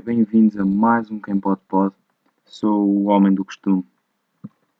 [0.00, 1.94] bem-vindos a mais um Quem Pode Pode.
[2.46, 3.84] Sou o homem do costume,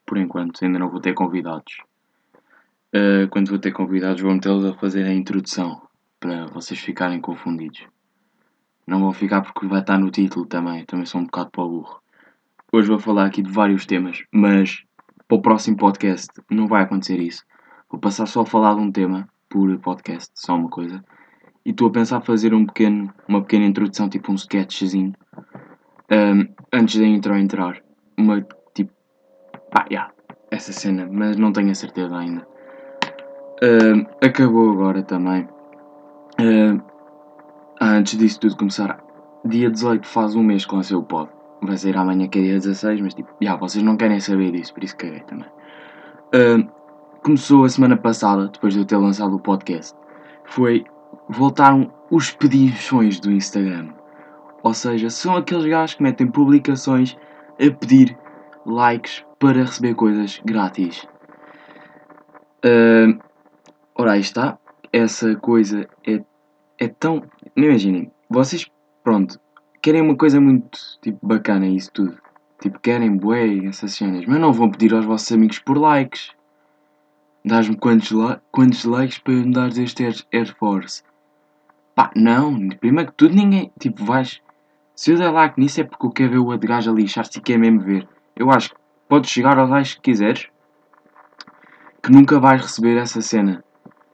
[0.03, 1.77] por enquanto, ainda não vou ter convidados.
[2.93, 5.81] Uh, quando vou ter convidados, vou metê-los a fazer a introdução
[6.19, 7.85] para vocês ficarem confundidos.
[8.87, 11.69] Não vão ficar porque vai estar no título também, também sou um bocado para o
[11.69, 12.01] burro.
[12.71, 14.83] Hoje vou falar aqui de vários temas, mas
[15.27, 17.45] para o próximo podcast não vai acontecer isso.
[17.89, 21.03] Vou passar só a falar de um tema por podcast, só uma coisa
[21.65, 25.13] e estou a pensar fazer um pequeno, uma pequena introdução, tipo um sketchzinho,
[26.11, 27.81] um, antes da intro entrar.
[28.17, 28.91] Uma tipo.
[29.71, 30.11] pá, yeah,
[30.49, 32.45] essa cena, mas não tenho a certeza ainda.
[33.63, 35.47] Um, acabou agora também.
[36.39, 36.81] Um,
[37.79, 39.03] antes disso tudo começar,
[39.45, 41.29] dia 18 faz um mês que lancei o pod.
[41.61, 44.73] Vai ser amanhã que é dia 16, mas tipo, yeah, vocês não querem saber disso,
[44.73, 45.47] por isso caguei também.
[47.21, 49.95] começou a semana passada, depois de eu ter lançado o podcast.
[50.45, 50.83] Foi
[51.31, 53.89] voltaram os pedições do Instagram.
[54.63, 57.17] Ou seja, são aqueles gajos que metem publicações
[57.53, 58.17] a pedir
[58.65, 61.07] likes para receber coisas grátis.
[62.63, 63.19] Uh,
[63.95, 64.59] ora, aí está.
[64.93, 66.21] Essa coisa é,
[66.77, 67.23] é tão.
[67.55, 68.11] Não imaginem.
[68.29, 68.69] Vocês,
[69.03, 69.39] pronto,
[69.81, 72.17] querem uma coisa muito tipo, bacana, isso tudo.
[72.61, 74.25] Tipo, querem bué, essas cenas.
[74.27, 76.31] Mas não vão pedir aos vossos amigos por likes.
[77.43, 78.11] Dás-me quantos,
[78.51, 81.01] quantos likes para me dar este Air, Air Force?
[82.01, 82.67] Pá, não.
[82.79, 83.71] Primeiro que tudo, ninguém.
[83.79, 84.41] Tipo, vais.
[84.95, 87.37] Se eu der like nisso é porque eu quero ver o outro gajo a lixar-se
[87.37, 88.07] e quer mesmo ver.
[88.35, 88.75] Eu acho que
[89.07, 90.47] podes chegar aos likes que quiseres.
[92.01, 93.63] Que nunca vais receber essa cena.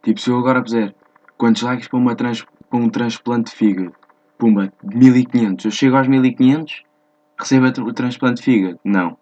[0.04, 0.94] Tipo, se eu agora puser
[1.38, 3.96] quantos likes para, uma trans, para um transplante de fígado.
[4.38, 5.64] Pumba, 1500.
[5.64, 6.84] Eu chego aos 1500,
[7.40, 8.80] recebo o transplante de fígado.
[8.84, 9.18] Não.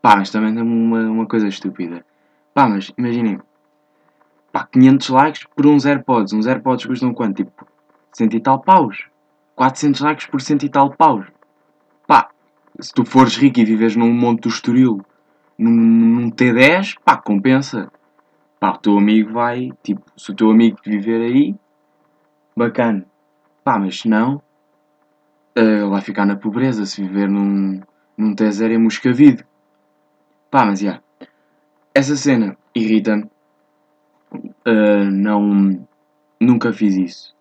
[0.00, 2.02] Pá, mas também é uma, uma coisa estúpida.
[2.54, 3.40] Pá, mas imaginem.
[4.50, 6.32] Pá, 500 likes por uns AirPods.
[6.32, 7.44] Uns AirPods custam quanto?
[7.44, 7.73] Tipo,
[8.16, 9.06] cento e tal paus.
[9.56, 11.26] 400 likes por cento e tal paus.
[12.06, 12.30] Pá,
[12.80, 15.00] se tu fores rico e vives num monte do Estoril,
[15.58, 17.90] num, num T10, pá, compensa.
[18.58, 21.54] Pá, o teu amigo vai, tipo, se o teu amigo viver aí,
[22.56, 23.06] bacana.
[23.62, 27.80] Pá, mas se não, uh, ele vai ficar na pobreza se viver num,
[28.16, 29.44] num T0 em Moscavide.
[30.50, 30.86] Pá, mas já.
[30.86, 31.04] Yeah,
[31.94, 33.30] essa cena irrita-me.
[34.66, 35.86] Uh, não.
[36.40, 37.33] Nunca fiz isso.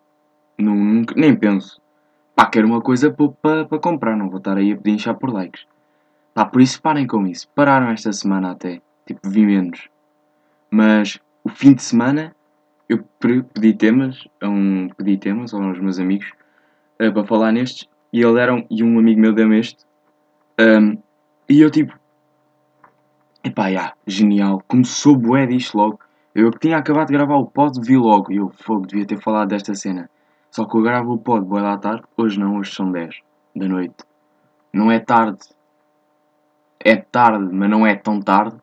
[0.64, 1.82] Nunca, nem penso.
[2.36, 4.16] Pá, quero uma coisa para pa, comprar.
[4.16, 5.66] Não vou estar aí a pedir inchar por likes.
[6.34, 7.48] Pá, por isso parem com isso.
[7.56, 8.82] Pararam esta semana até.
[9.06, 9.90] Tipo, vi menos.
[10.72, 12.36] Mas o fim de semana
[12.90, 13.04] eu
[13.54, 16.32] pedi temas a um pedi temas aos meus amigos
[17.02, 19.86] uh, para falar nestes e eles deram e um amigo meu deu-me este
[20.60, 20.98] um,
[21.50, 21.94] e eu tipo
[23.46, 24.64] Epá, yeah, genial.
[24.70, 26.00] Começou bué disto logo.
[26.34, 28.32] Eu que tinha acabado de gravar o pod, vi logo.
[28.32, 30.10] E eu, fogo, devia ter falado desta cena.
[30.54, 32.04] Só que eu gravo o pod bué da tarde.
[32.16, 33.22] Hoje não, hoje são 10
[33.56, 34.06] da noite.
[34.72, 35.40] Não é tarde.
[36.80, 38.56] É tarde, mas não é tão tarde.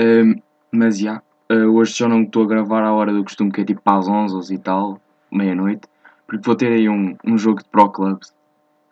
[0.00, 0.40] Um,
[0.72, 1.20] mas, já.
[1.50, 3.82] Yeah, uh, hoje só não estou a gravar à hora do costume, que é tipo
[3.84, 4.98] às 11 e tal.
[5.30, 5.86] Meia-noite.
[6.26, 8.34] Porque vou ter aí um, um jogo de Pro Clubs.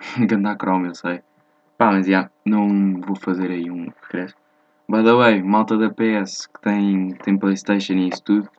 [0.29, 1.23] Gandar Chrome, eu sei.
[1.79, 2.11] Pá, mas, já.
[2.13, 4.35] Yeah, não vou fazer aí um regresso.
[4.87, 8.51] By the way, malta da PS que tem, tem Playstation e isso tudo,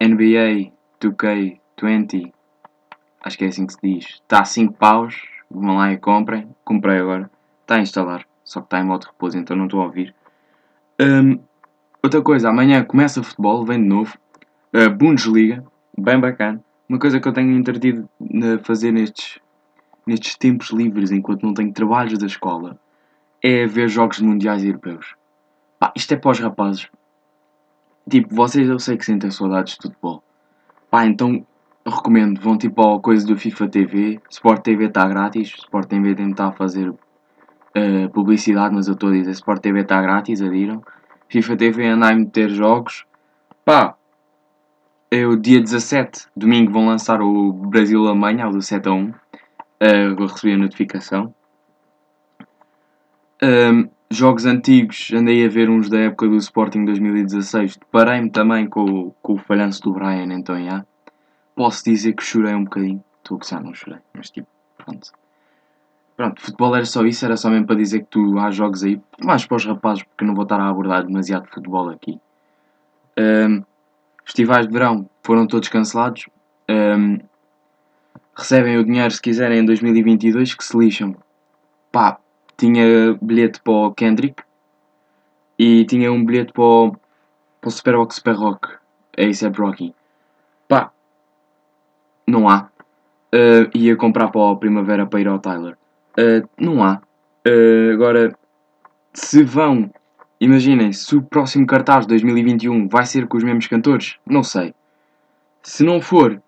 [0.00, 2.32] NBA 2K20,
[3.26, 5.20] acho que é assim que se diz, está a 5 paus,
[5.50, 7.28] vão lá e comprem, comprei agora,
[7.62, 10.14] está a instalar, só que está em modo repouso, então não estou a ouvir.
[11.00, 11.40] Um,
[12.00, 14.16] outra coisa, amanhã começa o futebol, vem de novo,
[14.72, 15.64] uh, Bundesliga,
[15.98, 19.40] bem bacana, uma coisa que eu tenho entretido a fazer nestes,
[20.06, 22.78] nestes tempos livres, enquanto não tenho trabalhos da escola,
[23.42, 25.16] é ver jogos mundiais europeus.
[25.80, 26.88] Pá, isto é para os rapazes.
[28.08, 30.22] Tipo, vocês eu sei que sentem saudades de futebol.
[30.88, 31.44] Pá, então
[31.90, 34.20] recomendo, vão tipo ao coisa do FIFA TV.
[34.28, 35.54] Sport TV está grátis.
[35.56, 40.42] Sport TV tentar fazer uh, publicidade, mas eu estou a dizer Sport TV está grátis,
[40.42, 40.82] adiram.
[41.28, 43.04] FIFA TV anda a meter jogos.
[43.64, 43.96] Pá,
[45.10, 49.08] é o dia 17, domingo, vão lançar o Brasil-Alemanha, do 7 a 1.
[49.08, 49.12] Uh,
[50.16, 51.34] vou receber a notificação.
[53.42, 57.78] Um, jogos antigos, andei a ver uns da época do Sporting 2016.
[57.92, 60.84] Parei-me também com, com o falhanço do Brian, então já.
[61.56, 63.02] Posso dizer que chorei um bocadinho.
[63.18, 65.10] Estou a gostar, não chorei, mas tipo, pronto.
[66.16, 69.00] Pronto, futebol era só isso, era só mesmo para dizer que tu há jogos aí,
[69.22, 72.20] mais para os rapazes, porque não vou estar a abordar demasiado futebol aqui.
[73.18, 73.64] Um,
[74.24, 76.26] festivais de verão foram todos cancelados.
[76.70, 77.18] Um,
[78.34, 81.16] recebem o dinheiro se quiserem em 2022, que se lixam.
[81.90, 82.18] Pá,
[82.56, 84.42] tinha bilhete para o Kendrick
[85.58, 86.96] e tinha um bilhete para o,
[87.60, 88.68] para o Superbox Super Rock,
[89.18, 89.94] A$AP Rocky.
[92.26, 92.68] Não há.
[93.34, 95.76] Uh, ia comprar para a Primavera para ir ao Tyler.
[96.18, 97.00] Uh, não há.
[97.46, 98.36] Uh, agora,
[99.12, 99.90] se vão,
[100.40, 104.74] imaginem, se o próximo cartaz de 2021 vai ser com os mesmos cantores, não sei.
[105.62, 106.40] Se não for,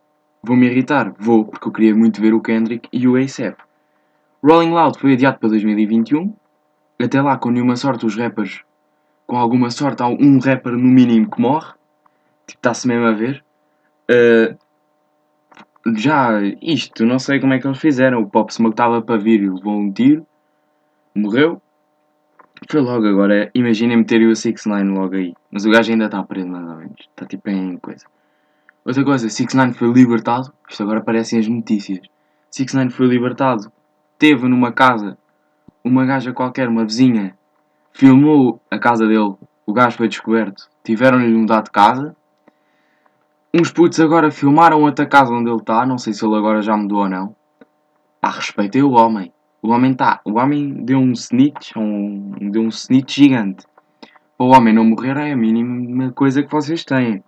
[0.43, 1.13] vou me irritar.
[1.19, 3.57] Vou, porque eu queria muito ver o Kendrick e o ASAP.
[4.43, 6.33] Rolling Loud foi adiado para 2021.
[7.01, 8.63] Até lá, com nenhuma sorte, os rappers,
[9.27, 11.73] com alguma sorte, há um rapper no mínimo que morre.
[12.47, 13.45] Tipo, está-se mesmo a ver.
[14.11, 14.57] Uh,
[15.97, 18.21] já, isto, não sei como é que eles fizeram.
[18.23, 20.27] O Pop Smoke estava para vir e levou um tiro.
[21.15, 21.61] Morreu.
[22.69, 23.51] Foi logo agora.
[23.55, 25.35] Imaginem meterem o 6 9 logo aí.
[25.51, 27.01] Mas o gajo ainda está preso, mais ou menos.
[27.01, 28.05] Está tipo em coisa.
[28.85, 30.53] Outra coisa, 6 9 foi libertado.
[30.69, 32.01] Isto agora aparecem as notícias.
[32.51, 33.73] 6 9 foi libertado
[34.19, 35.17] teve numa casa
[35.83, 37.39] uma gaja qualquer, uma vizinha,
[37.93, 39.35] filmou a casa dele,
[39.65, 42.17] o gajo foi descoberto, tiveram-lhe mudado de casa.
[43.53, 46.77] Uns putos agora filmaram outra casa onde ele está, não sei se ele agora já
[46.77, 47.35] mudou ou não.
[48.21, 49.33] Pá, respeitei o homem.
[49.63, 50.21] O homem está.
[50.25, 53.67] O homem deu um snitch, um, deu um snitch gigante.
[54.37, 57.25] Para o homem não morrer é a mínima coisa que vocês têm.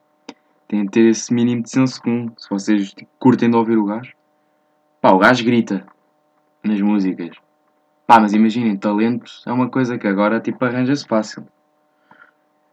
[0.69, 2.31] Têm de ter esse mínimo de senso comum.
[2.37, 4.13] Se vocês curtem de ouvir o gajo.
[5.01, 5.87] Pá, o gajo grita
[6.63, 7.37] nas músicas.
[8.07, 11.47] Pá, mas imaginem, talentos é uma coisa que agora tipo arranja-se fácil.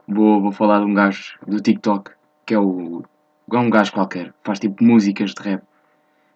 [0.08, 2.12] Vou, vou falar de um gajo do TikTok,
[2.46, 3.04] que é o.
[3.52, 5.64] É um gajo qualquer, faz tipo músicas de rap.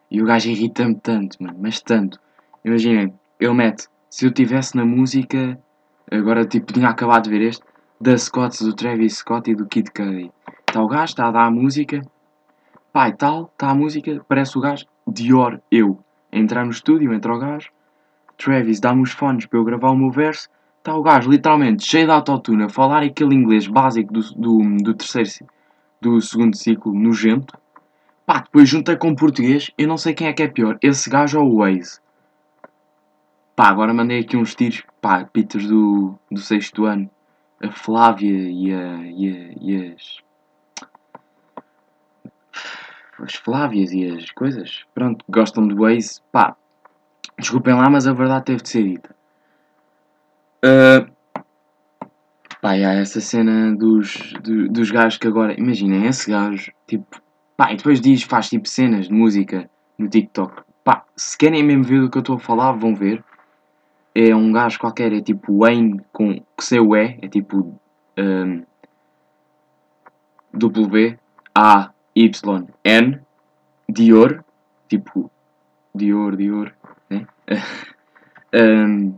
[0.10, 2.20] E o gajo irrita-me tanto, mano, mas tanto.
[2.64, 5.60] Imaginem, ele mete, se eu tivesse na música,
[6.10, 7.64] agora tipo tinha acabado de ver este,
[8.00, 10.32] da Scott, do Travis Scott e do Kid Cudi.
[10.68, 12.02] Está o gajo, está a dar a música,
[12.96, 16.00] e tal, está a música, parece o gajo, Dior, eu
[16.32, 17.70] entrar no estúdio, entra o gajo,
[18.38, 22.06] Travis dá-me os fones para eu gravar o meu verso, está o gajo literalmente cheio
[22.06, 25.30] de autotune a falar aquele inglês básico do, do, do terceiro,
[26.02, 27.58] do segundo ciclo, nojento.
[28.26, 31.40] Pá, depois junta com português, eu não sei quem é que é pior, esse gajo
[31.40, 32.00] ou o Waze.
[33.56, 37.10] Pá, agora mandei aqui uns tiros, pá, pitas do, do sexto ano.
[37.62, 40.22] A Flávia e, a, e, a, e as
[43.24, 46.56] as Flávias e as coisas, pronto, gostam de Waze, pá,
[47.38, 49.16] desculpem lá, mas a verdade teve de ser dita.
[50.64, 51.11] Uh,
[52.72, 57.22] pá, essa cena dos, do, dos gajos que agora, imaginem, esse gajo, tipo,
[57.58, 60.64] pá, e depois diz, faz tipo cenas de música no TikTok.
[60.84, 63.24] Pá, se querem mesmo ver do que eu estou a falar, vão ver.
[64.14, 67.80] É um gajo qualquer, é tipo Wayne com que o E, é tipo
[68.18, 68.64] um,
[70.54, 71.18] W
[71.56, 73.20] A YN
[73.90, 74.44] Dior,
[74.90, 75.32] tipo
[75.96, 76.74] Dior, Dior,
[77.10, 77.28] né?
[78.54, 79.14] um,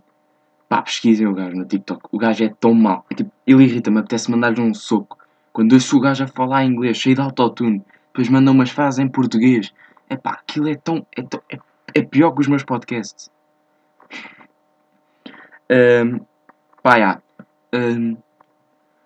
[0.74, 2.02] pá, pesquisem o gajo no TikTok.
[2.12, 3.06] O gajo é tão mau.
[3.12, 5.20] É, tipo, ele irrita-me, apetece mandar-lhe um soco.
[5.52, 9.08] Quando ouço o gajo a falar inglês, cheio de autotune, depois manda umas frases em
[9.08, 9.72] português.
[10.10, 11.06] É pá, aquilo é tão.
[11.16, 11.60] É, tão, é,
[11.94, 13.30] é pior que os meus podcasts.
[15.70, 16.20] Um,
[16.82, 17.22] pá, já.
[17.72, 18.18] Um,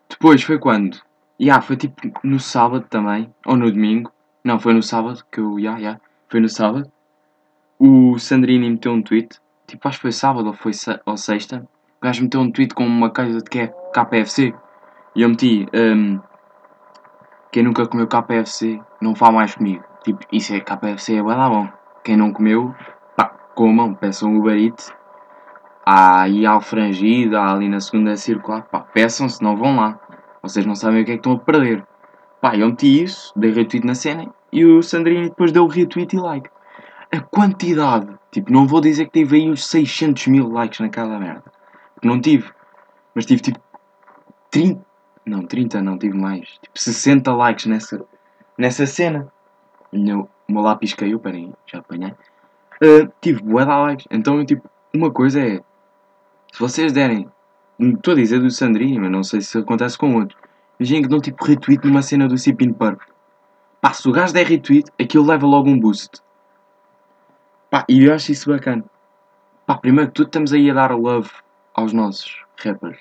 [0.10, 1.02] depois foi quando?
[1.40, 4.10] Yeah, foi tipo no sábado também, ou no domingo.
[4.42, 5.60] Não, foi no sábado que eu.
[5.60, 6.90] Yeah, yeah, foi no sábado.
[7.78, 9.38] O Sandrini meteu um tweet.
[9.68, 10.72] Tipo, acho que foi sábado ou foi
[11.06, 11.68] ou sexta.
[12.00, 14.54] O gajo meteu um tweet com uma coisa de que é KFC.
[15.14, 15.68] E eu meti.
[15.74, 16.20] Um,
[17.52, 19.84] quem nunca comeu KFC não fala mais comigo.
[20.04, 21.68] Tipo, isso é KFC, é lá bom.
[22.04, 22.74] Quem não comeu,
[23.18, 24.74] pá, comam, peçam o Uber.
[25.86, 30.00] Há aí alfrangida, há ali na segunda circular, pá, peçam, se não vão lá.
[30.42, 31.86] Vocês não sabem o que é que estão a perder.
[32.40, 36.20] Pá, eu meti isso, dei retweet na cena e o Sandrinho depois deu retweet e
[36.20, 36.50] like.
[37.12, 41.44] A quantidade, tipo, não vou dizer que tive aí uns 600 mil likes naquela merda.
[42.04, 42.50] Não tive.
[43.16, 43.60] Mas tive tipo
[44.52, 44.86] 30.
[45.26, 46.48] Não, 30 não, tive mais.
[46.62, 48.06] Tipo 60 likes nessa,
[48.58, 49.28] nessa cena.
[49.92, 52.14] O meu, meu lápis caiu, peraí, já apanhei.
[52.82, 54.08] Uh, tive bué de likes.
[54.12, 55.62] Então, tipo, uma coisa é.
[56.52, 57.28] Se vocês derem
[57.80, 60.40] Estou a dizer do Sandrinho, mas não sei se acontece com outros.
[60.80, 63.08] Imagina que dão tipo retweet numa cena do Cipin Purple.
[63.80, 66.20] Pá, se o gajo der retweet, aquilo leva logo um boost.
[67.70, 68.84] Pá, e eu acho isso bacana.
[69.66, 71.30] Pá, primeiro que tudo estamos aí a dar love
[71.74, 73.00] aos nossos rappers.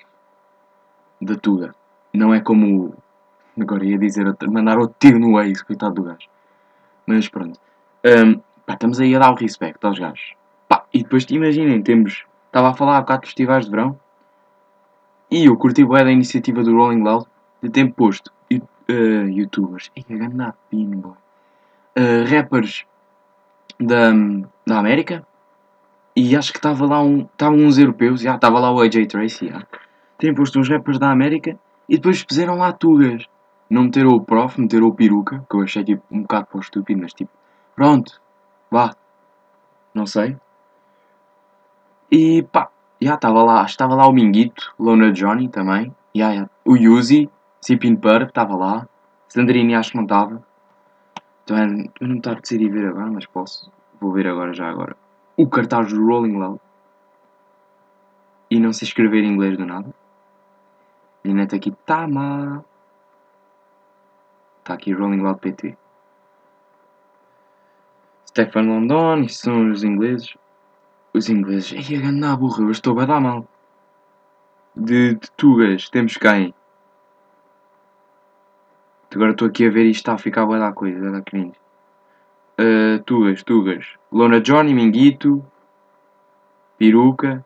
[1.21, 1.73] Da Tuga.
[2.13, 2.93] Não é como.
[3.59, 6.27] Agora ia dizer, mandar outro tiro no Waze, coitado do gajo.
[7.05, 7.59] Mas pronto.
[8.05, 10.33] Um, pá, estamos aí a dar o respeito aos gajos.
[10.67, 12.25] Pá, e depois imaginem, temos.
[12.47, 13.99] Estava a falar há bocado de festivais de verão.
[15.31, 17.25] E eu curti bem da iniciativa do Rolling Loud
[17.61, 18.31] de ter posto
[18.89, 21.15] uh, youtubers, e a ganda pin, boy.
[21.97, 22.85] Uh, rappers
[23.79, 24.11] da,
[24.67, 25.25] da América
[26.15, 27.21] e acho que estava lá um.
[27.21, 29.65] Estavam uns europeus, já estava lá o AJ Tracy, já.
[30.17, 31.57] Têm posto uns rappers da América
[31.87, 33.25] e depois fizeram lá tugas.
[33.69, 37.01] Não meteram o prof, meteram o peruca, que eu achei tipo um bocado para estúpido,
[37.01, 37.31] mas tipo,
[37.75, 38.19] pronto,
[38.71, 38.95] vá.
[39.93, 40.37] Não sei.
[42.11, 42.69] E pá,
[43.01, 46.49] já estava lá, estava lá o Minguito, Lona Johnny também, já, já.
[46.65, 47.29] o Yuzi,
[47.61, 48.87] Sipin Purp estava lá,
[49.27, 50.41] Sandrini acho que não estava.
[51.43, 51.57] Então
[52.01, 53.71] eu não estou a decidir ver agora, mas posso.
[53.99, 54.95] Vou ver agora, já agora.
[55.35, 56.59] O cartaz do Rolling Loud.
[58.49, 59.93] E não sei escrever em inglês do nada.
[61.23, 62.63] E net aqui, Tama.
[64.59, 65.77] Está aqui Rolling Loud PT.
[68.29, 70.37] Stefan London, isso são os ingleses.
[71.13, 71.73] Os ingleses.
[71.73, 73.47] Ei, a grande burra, eu estou a dar mal.
[74.75, 76.53] De, de Tugas, temos quem?
[79.13, 81.55] Agora estou aqui a ver isto está a ficar a dar coisa, a dar cringe.
[82.59, 83.85] Uh, tugas, Tugas.
[84.11, 85.45] Lona Johnny, Minguito,
[86.77, 87.45] Peruca.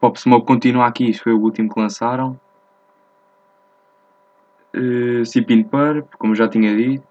[0.00, 2.38] Pop Smoke continua aqui, isto foi o último que lançaram.
[4.74, 7.06] Uh, Sipin Purp, como já tinha dito.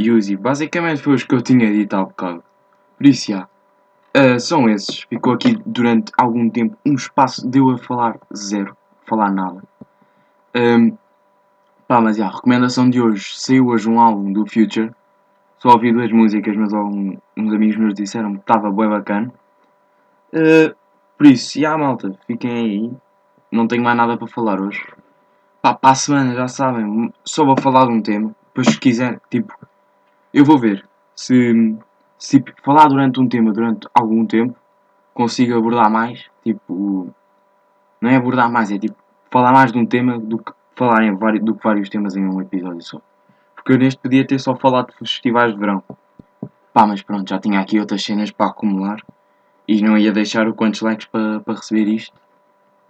[0.00, 2.42] Yuzi, basicamente foi os que eu tinha dito há bocado.
[2.96, 3.48] Por isso, já.
[4.16, 5.00] Uh, são esses.
[5.00, 9.62] Ficou aqui durante algum tempo um espaço de eu a falar zero, falar nada.
[10.54, 10.96] Um,
[11.86, 14.90] pá, mas já, recomendação de hoje saiu hoje um álbum do Future.
[15.58, 19.32] Só ouvi duas músicas, mas um, uns amigos meus disseram que estava bem bacana.
[20.32, 20.74] Uh,
[21.16, 22.92] por isso, já malta, fiquem aí.
[23.50, 24.84] Não tenho mais nada para falar hoje.
[25.60, 28.34] Pá, para a semana, já sabem, só vou falar de um tema.
[28.46, 29.54] Depois, se quiser, tipo,
[30.34, 30.84] eu vou ver
[31.14, 31.76] se,
[32.18, 34.56] se falar durante um tema durante algum tempo
[35.14, 36.24] consigo abordar mais.
[36.42, 37.14] Tipo,
[38.00, 38.96] não é abordar mais, é tipo
[39.30, 42.24] falar mais de um tema do que falar em vários, do que vários temas em
[42.24, 43.00] um episódio só.
[43.54, 45.82] Porque eu neste podia ter só falado de festivais de verão.
[46.72, 48.96] Pá, mas pronto, já tinha aqui outras cenas para acumular
[49.68, 52.16] e não ia deixar o quantos likes para, para receber isto.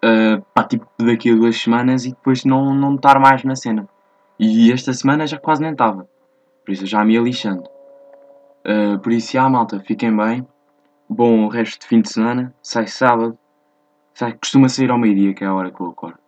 [0.04, 3.88] Uh, pá, tipo daqui a duas semanas e depois não, não estar mais na cena.
[4.38, 6.08] E esta semana já quase nem estava.
[6.64, 7.64] Por isso já me ia lixando.
[8.64, 10.46] Uh, por isso, já malta, fiquem bem.
[11.08, 12.54] Bom resto de fim de semana.
[12.62, 13.38] Sai sábado.
[14.14, 16.18] Sai, costuma sair ao meio-dia, que é a hora que eu acordo.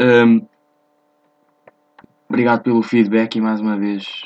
[0.00, 0.46] Um,
[2.32, 4.22] obrigado pelo feedback e mais uma vez